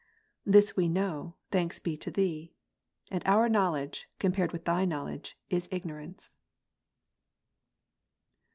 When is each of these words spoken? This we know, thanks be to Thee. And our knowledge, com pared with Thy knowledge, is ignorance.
This 0.47 0.75
we 0.75 0.89
know, 0.89 1.35
thanks 1.51 1.77
be 1.77 1.95
to 1.97 2.09
Thee. 2.09 2.55
And 3.11 3.21
our 3.23 3.47
knowledge, 3.47 4.09
com 4.17 4.31
pared 4.31 4.51
with 4.51 4.65
Thy 4.65 4.83
knowledge, 4.83 5.37
is 5.51 5.69
ignorance. 5.71 6.33